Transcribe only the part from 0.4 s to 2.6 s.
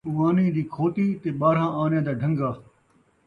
دی کھوتی تے ٻارہاں آنیاں دا ڈھن٘گا